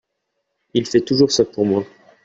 Il 0.73 0.87
fait 0.87 1.01
toujours 1.01 1.31
ça 1.31 1.45
pour 1.45 1.63
moi. 1.63 1.83